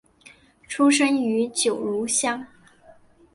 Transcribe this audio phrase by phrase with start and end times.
[0.67, 2.43] 出生于九如乡。